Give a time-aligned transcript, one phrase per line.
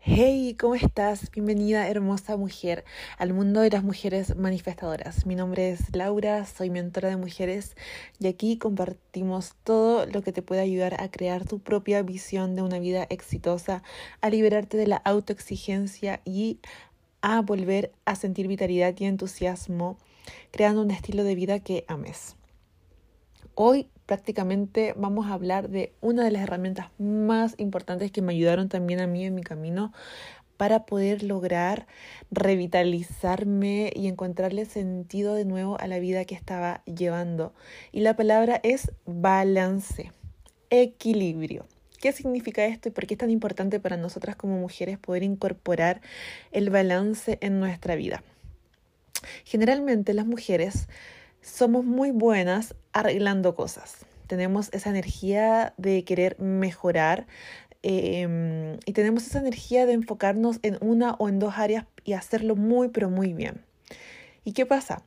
[0.00, 1.28] Hey, ¿cómo estás?
[1.32, 2.84] Bienvenida, hermosa mujer,
[3.18, 5.26] al mundo de las mujeres manifestadoras.
[5.26, 7.76] Mi nombre es Laura, soy mentora de mujeres
[8.20, 12.62] y aquí compartimos todo lo que te puede ayudar a crear tu propia visión de
[12.62, 13.82] una vida exitosa,
[14.20, 16.60] a liberarte de la autoexigencia y
[17.20, 19.98] a volver a sentir vitalidad y entusiasmo,
[20.52, 22.37] creando un estilo de vida que ames.
[23.60, 28.68] Hoy prácticamente vamos a hablar de una de las herramientas más importantes que me ayudaron
[28.68, 29.92] también a mí en mi camino
[30.56, 31.88] para poder lograr
[32.30, 37.52] revitalizarme y encontrarle sentido de nuevo a la vida que estaba llevando.
[37.90, 40.12] Y la palabra es balance,
[40.70, 41.66] equilibrio.
[42.00, 46.00] ¿Qué significa esto y por qué es tan importante para nosotras como mujeres poder incorporar
[46.52, 48.22] el balance en nuestra vida?
[49.44, 50.86] Generalmente las mujeres
[51.42, 54.06] somos muy buenas arreglando cosas.
[54.26, 57.26] Tenemos esa energía de querer mejorar
[57.82, 62.56] em, y tenemos esa energía de enfocarnos en una o en dos áreas y hacerlo
[62.56, 63.64] muy, pero muy bien.
[64.44, 65.02] ¿Y qué pasa?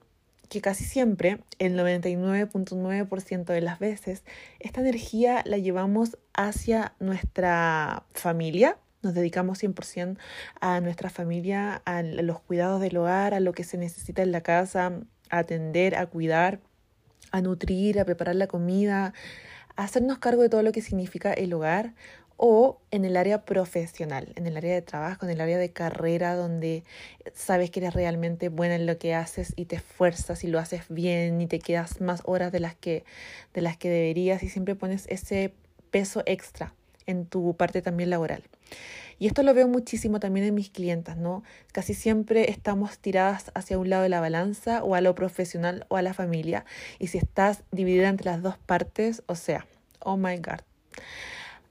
[0.49, 4.23] Que casi siempre, el 99.9% de las veces,
[4.59, 10.17] esta energía la llevamos hacia nuestra familia, nos dedicamos 100%
[10.59, 14.41] a nuestra familia, a los cuidados del hogar, a lo que se necesita en la
[14.41, 14.93] casa,
[15.39, 16.59] atender, a cuidar,
[17.31, 19.13] a nutrir, a preparar la comida,
[19.75, 21.93] a hacernos cargo de todo lo que significa el hogar
[22.43, 26.33] o en el área profesional, en el área de trabajo, en el área de carrera,
[26.33, 26.83] donde
[27.35, 30.85] sabes que eres realmente buena en lo que haces y te esfuerzas y lo haces
[30.89, 33.03] bien y te quedas más horas de las que,
[33.53, 35.53] de las que deberías y siempre pones ese
[35.91, 36.73] peso extra
[37.05, 38.41] en tu parte también laboral.
[39.21, 41.43] Y esto lo veo muchísimo también en mis clientas, ¿no?
[41.73, 45.97] Casi siempre estamos tiradas hacia un lado de la balanza o a lo profesional o
[45.97, 46.65] a la familia.
[46.97, 49.67] Y si estás dividida entre las dos partes, o sea,
[49.99, 50.61] oh my God.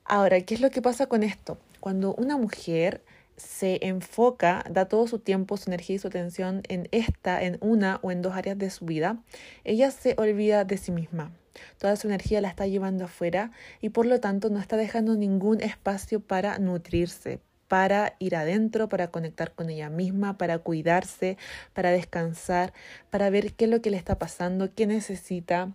[0.05, 1.59] Ahora, ¿qué es lo que pasa con esto?
[1.81, 3.03] Cuando una mujer
[3.41, 7.99] se enfoca, da todo su tiempo, su energía y su atención en esta, en una
[8.03, 9.23] o en dos áreas de su vida,
[9.65, 11.33] ella se olvida de sí misma.
[11.79, 13.51] Toda su energía la está llevando afuera
[13.81, 19.09] y por lo tanto no está dejando ningún espacio para nutrirse, para ir adentro, para
[19.09, 21.37] conectar con ella misma, para cuidarse,
[21.73, 22.73] para descansar,
[23.11, 25.73] para ver qué es lo que le está pasando, qué necesita,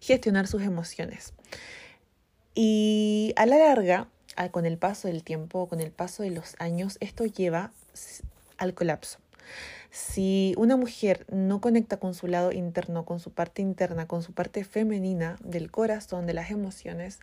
[0.00, 1.34] gestionar sus emociones.
[2.54, 4.08] Y a la larga,
[4.50, 7.72] con el paso del tiempo, con el paso de los años, esto lleva
[8.56, 9.18] al colapso.
[9.90, 14.32] Si una mujer no conecta con su lado interno, con su parte interna, con su
[14.32, 17.18] parte femenina del corazón, de las emociones,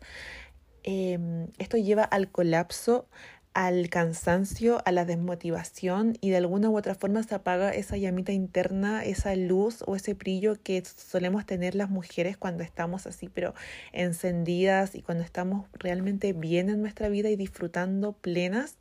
[0.84, 3.08] em, esto lleva al colapso,
[3.56, 8.34] al cansancio, a la desmotivación y de alguna u otra forma se apaga esa llamita
[8.34, 13.56] interna, esa luz o ese brillo que solemos tener las mujeres cuando estamos así, pero
[13.94, 18.78] encendidas y cuando estamos realmente bien en nuestra vida y disfrutando plenas.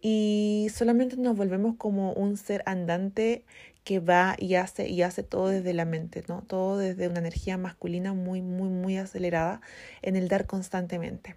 [0.00, 3.44] Y solamente nos volvemos como un ser andante
[3.84, 6.40] que va y hace y hace todo desde la mente, ¿no?
[6.40, 9.60] Todo desde una energía masculina muy, muy, muy acelerada
[10.00, 11.36] en el dar constantemente.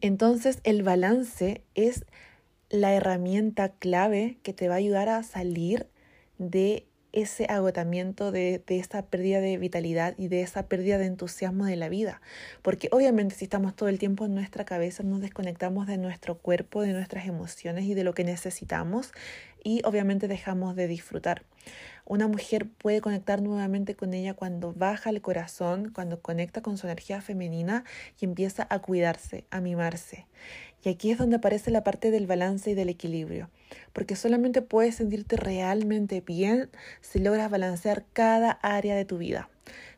[0.00, 2.04] Entonces el balance es
[2.70, 5.88] la herramienta clave que te va a ayudar a salir
[6.38, 11.64] de ese agotamiento, de, de esa pérdida de vitalidad y de esa pérdida de entusiasmo
[11.64, 12.20] de la vida.
[12.62, 16.82] Porque obviamente si estamos todo el tiempo en nuestra cabeza, nos desconectamos de nuestro cuerpo,
[16.82, 19.12] de nuestras emociones y de lo que necesitamos
[19.62, 21.42] y obviamente dejamos de disfrutar.
[22.04, 26.86] Una mujer puede conectar nuevamente con ella cuando baja el corazón, cuando conecta con su
[26.86, 27.84] energía femenina
[28.20, 30.26] y empieza a cuidarse, a mimarse.
[30.82, 33.50] Y aquí es donde aparece la parte del balance y del equilibrio,
[33.92, 36.70] porque solamente puedes sentirte realmente bien
[37.00, 39.50] si logras balancear cada área de tu vida.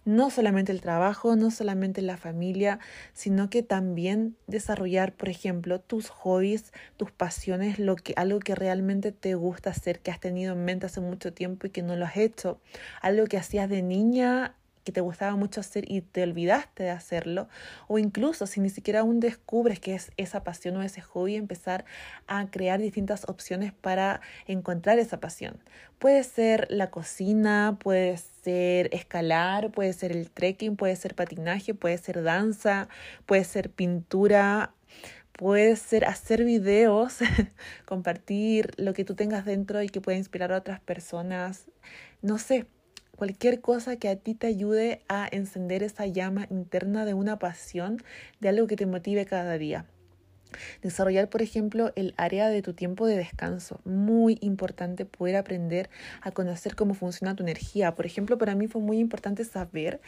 [0.05, 2.81] No solamente el trabajo, no solamente la familia,
[3.13, 9.13] sino que también desarrollar, por ejemplo, tus hobbies, tus pasiones, lo que, algo que realmente
[9.13, 12.05] te gusta hacer, que has tenido en mente hace mucho tiempo y que no lo
[12.05, 12.61] has hecho,
[13.01, 17.49] algo que hacías de niña que te gustaba mucho hacer y te olvidaste de hacerlo,
[17.89, 21.85] o incluso si ni siquiera aún descubres que es esa pasión o ese hobby, empezar
[22.27, 25.63] a crear distintas opciones para encontrar esa pasión.
[25.99, 31.99] Puede ser la cocina, puede ser escalar, puede ser el trekking, puede ser patinaje, puede
[31.99, 32.89] ser danza,
[33.27, 34.75] puede ser pintura,
[35.33, 37.19] puede ser hacer videos,
[37.87, 41.67] compartir lo que tú tengas dentro y que pueda inspirar a otras personas.
[42.21, 42.67] No sé,
[43.23, 48.03] cualquier cosa que a ti te ayude a encender esa llama interna de una pasión,
[48.41, 49.87] de algo que te motive cada día.
[50.83, 53.81] Desarrollar, por ejemplo, el área de tu tiempo de descanso.
[53.85, 55.89] Muy importante poder aprender
[56.21, 57.95] a conocer cómo funciona tu energía.
[57.95, 60.01] Por ejemplo, para mí fue muy importante saber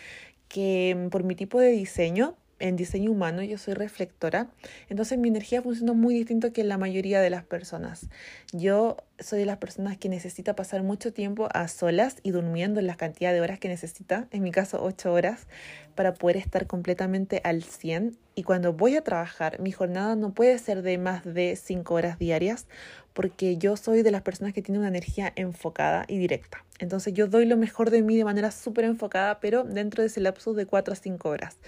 [0.49, 4.49] que mm, por mi tipo de diseño, en diseño humano, yo soy reflectora,
[4.89, 8.09] entonces mi energía funciona muy distinto que la mayoría de las personas.
[8.53, 12.87] Yo soy de las personas que necesita pasar mucho tiempo a solas y durmiendo en
[12.87, 15.47] la cantidad de horas que necesita, en mi caso 8 horas,
[15.95, 18.17] para poder estar completamente al 100.
[18.35, 22.19] Y cuando voy a trabajar, mi jornada no puede ser de más de 5 horas
[22.19, 22.67] diarias,
[23.13, 26.65] porque yo soy de las personas que tienen una energía enfocada y directa.
[26.81, 30.21] Entonces yo doy lo mejor de mí de manera súper enfocada, pero dentro de ese
[30.21, 31.59] lapso de 4 a 5 horas.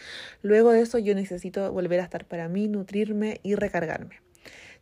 [0.43, 4.25] Luego de eso yo necesito volver a estar para mí, nutrirme y recargarme.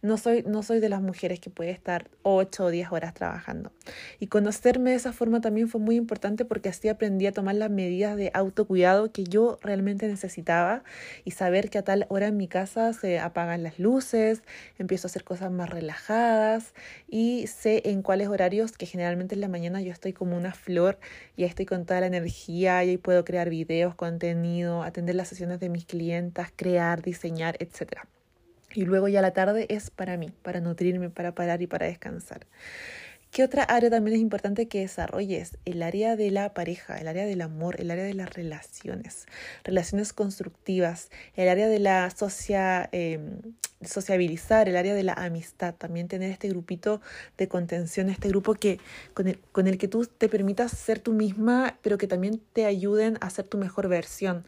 [0.05, 3.73] No soy, no soy de las mujeres que puede estar 8 o 10 horas trabajando.
[4.21, 7.71] Y conocerme de esa forma también fue muy importante porque así aprendí a tomar las
[7.71, 10.85] medidas de autocuidado que yo realmente necesitaba
[11.25, 14.43] y saber que a tal hora en mi casa se apagan las luces,
[14.79, 16.75] empiezo a hacer cosas más relajadas
[17.09, 20.99] y sé en cuáles horarios, que generalmente en la mañana yo estoy como una flor
[21.35, 25.61] y estoy con toda la energía y ahí puedo crear videos, contenido, atender las sesiones
[25.61, 28.07] de mis clientas, crear, diseñar, etcétera.
[28.75, 32.47] Y luego ya la tarde es para mí, para nutrirme, para parar y para descansar.
[33.35, 35.59] ¿Qué otra área también es importante que desarrolles?
[35.65, 39.27] El área de la pareja, el área del amor, el área de las relaciones,
[39.65, 43.41] relaciones constructivas, el área de la socia, em,
[43.83, 47.01] sociabilizar, el área de la amistad, también tener este grupito
[47.37, 48.79] de contención, este grupo que,
[49.51, 53.31] con el que tú te permitas ser tú misma, pero que también te ayuden a
[53.31, 54.45] ser tu mejor versión.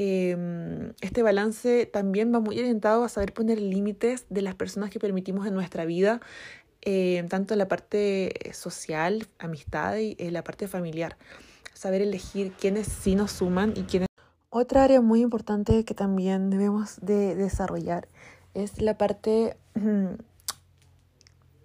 [0.00, 5.00] Em, este balance también va muy orientado a saber poner límites de las personas que
[5.00, 6.20] permitimos en nuestra vida,
[6.82, 11.16] eh, tanto en la parte social, amistad y en la parte familiar.
[11.74, 14.06] Saber elegir quiénes sí nos suman y quiénes...
[14.50, 18.06] Otra área muy importante que también debemos de desarrollar
[18.54, 19.56] es la parte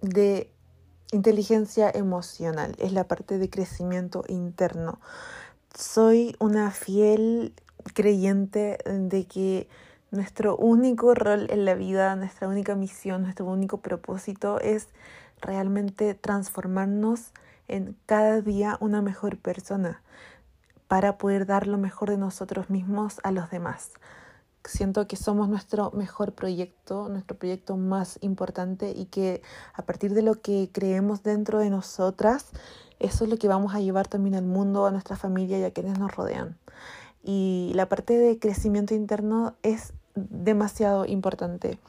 [0.01, 0.51] de
[1.12, 5.00] inteligencia emocional, es la parte de crecimiento interno.
[5.77, 7.53] Soy una fiel
[7.94, 9.68] creyente de que
[10.12, 14.88] nuestro único rol en la vida, nuestra única misión, nuestro único propósito es
[15.41, 17.31] realmente transformarnos
[17.68, 20.01] en cada día una mejor persona
[20.88, 23.91] para poder dar lo mejor de nosotros mismos a los demás.
[24.65, 29.41] Siento que somos nuestro mejor proyecto, nuestro proyecto más importante y que
[29.74, 32.45] a partir de lo que creemos dentro de nosotras,
[33.00, 35.71] eso es lo que vamos a llevar también al mundo, a nuestra familia y a
[35.71, 36.57] quienes nos rodean.
[37.24, 41.80] Y la parte de crecimiento interno es demasiado importante.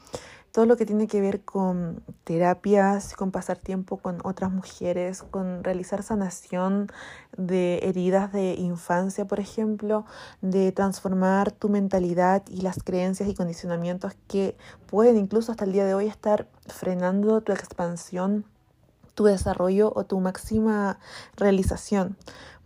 [0.55, 5.65] Todo lo que tiene que ver con terapias, con pasar tiempo con otras mujeres, con
[5.65, 6.87] realizar sanación
[7.35, 10.05] de heridas de infancia, por ejemplo,
[10.41, 14.55] de transformar tu mentalidad y las creencias y condicionamientos que
[14.87, 18.45] pueden incluso hasta el día de hoy estar frenando tu expansión,
[19.13, 20.99] tu desarrollo o tu máxima
[21.35, 22.15] realización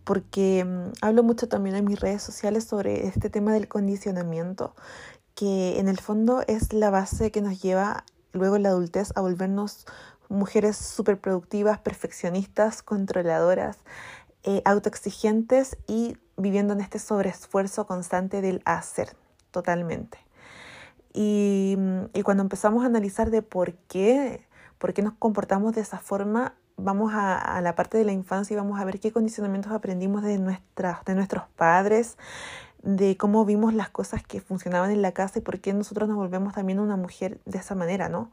[0.10, 4.76] porque mm, hablo mucho también en mis redes sociales sobre este tema del condicionamiento,
[5.36, 9.22] que en el fondo es la base que nos lleva luego en la adultez a
[9.22, 9.86] volvernos
[10.28, 13.78] mujeres súper productivas, perfeccionistas, controladoras,
[14.42, 19.16] eh, autoexigentes y viviendo en este sobreesfuerzo constante del hacer
[19.52, 20.18] totalmente.
[21.14, 24.48] Y, mm, y cuando empezamos a analizar de por qué,
[24.80, 28.58] por qué nos comportamos de esa forma, vamos a, la parte de la infancia y
[28.58, 32.18] vamos a ver qué condicionamientos aprendimos de, nuestras, de nuestros padres,
[32.84, 36.18] de cómo vimos las cosas que funcionaban en la casa y por qué nosotros nos
[36.18, 38.32] volvemos también una mujer de esa manera, ¿no?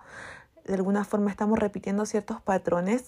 [0.64, 3.04] De alguna forma estamos repitiendo ciertos patrones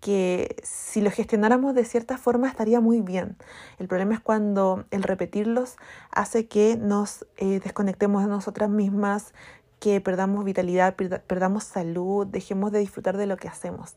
[0.00, 3.36] que si los gestionáramos de cierta forma estaría muy bien.
[3.78, 5.76] El problema es cuando el repetirlos
[6.12, 9.34] hace que nos eh, desconectemos de nosotras mismas,
[9.80, 13.96] que perdamos vitalidad, perdamos salud, dejemos de disfrutar de lo que hacemos.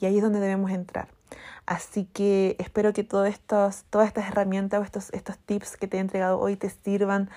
[0.00, 1.08] Y ahí es donde debemos entrar.
[1.66, 5.98] Así que espero que todas estas, todas estas herramientas o estos, estos tips que te
[5.98, 7.28] he entregado hoy te sirvan.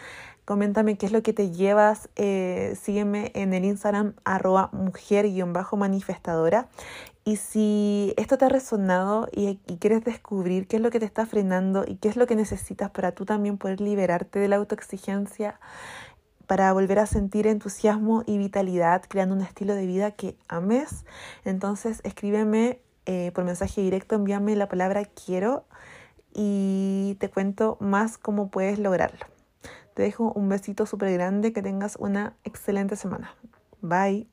[0.46, 2.10] Coméntame qué es lo que te llevas.
[2.16, 6.70] Eh, sígueme en el Instagram arroba mujer-manifestadora.
[7.26, 11.06] Y si esto te ha resonado y, y, quieres descubrir qué es lo que te
[11.06, 14.56] está frenando y qué es lo que necesitas para tú también poder liberarte de la
[14.56, 15.60] autoexigencia,
[16.52, 21.06] para volver a sentir entusiasmo y vitalidad creando un estilo de vida que ames.
[21.46, 25.64] Entonces escríbeme eh, por mensaje directo, envíame la palabra quiero
[26.34, 29.26] y te cuento más cómo puedes lograrlo.
[29.94, 33.34] Te dejo un besito súper grande, que tengas una excelente semana.
[33.80, 34.31] Bye.